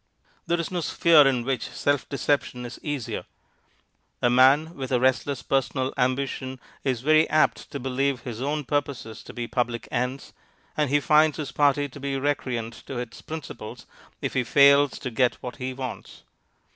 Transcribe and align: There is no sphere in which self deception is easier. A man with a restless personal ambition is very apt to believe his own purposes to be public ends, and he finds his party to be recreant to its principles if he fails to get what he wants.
There 0.47 0.59
is 0.59 0.71
no 0.71 0.81
sphere 0.81 1.27
in 1.27 1.43
which 1.45 1.69
self 1.69 2.09
deception 2.09 2.65
is 2.65 2.79
easier. 2.81 3.25
A 4.19 4.31
man 4.31 4.73
with 4.73 4.91
a 4.91 4.99
restless 4.99 5.43
personal 5.43 5.93
ambition 5.95 6.59
is 6.83 7.01
very 7.01 7.29
apt 7.29 7.69
to 7.69 7.79
believe 7.79 8.21
his 8.21 8.41
own 8.41 8.63
purposes 8.63 9.21
to 9.21 9.31
be 9.31 9.45
public 9.47 9.87
ends, 9.91 10.33
and 10.75 10.89
he 10.89 10.99
finds 10.99 11.37
his 11.37 11.51
party 11.51 11.87
to 11.87 11.99
be 11.99 12.17
recreant 12.17 12.73
to 12.87 12.97
its 12.97 13.21
principles 13.21 13.85
if 14.23 14.33
he 14.33 14.43
fails 14.43 14.97
to 14.97 15.11
get 15.11 15.35
what 15.35 15.57
he 15.57 15.71
wants. 15.71 16.23